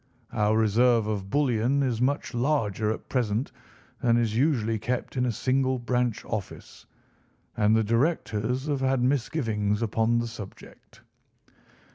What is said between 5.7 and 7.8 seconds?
branch office, and